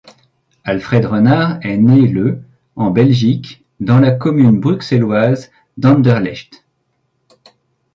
Alfred 0.63 1.05
Renard 1.05 1.59
est 1.61 1.77
né 1.77 2.07
le 2.07 2.41
en 2.75 2.89
Belgique, 2.89 3.63
dans 3.79 3.99
la 3.99 4.09
commune 4.09 4.59
bruxelloise 4.59 5.51
d'Anderlecht. 5.77 6.65